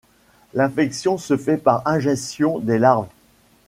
L'infection 0.55 1.19
se 1.19 1.37
fait 1.37 1.57
par 1.57 1.83
ingestion 1.87 2.57
des 2.57 2.79
larves. 2.79 3.05